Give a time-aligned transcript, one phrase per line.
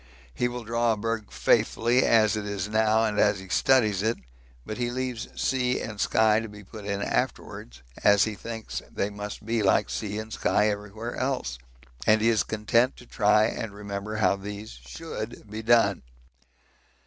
[0.33, 4.17] 'He will draw a berg faithfully as it is now and he studies it,
[4.65, 9.11] but he leaves sea and sky to be put in afterwards, as he thinks they
[9.11, 11.59] must be like sea and sky everywhere else,
[12.07, 16.01] and he is content to try and remember how these should be done.'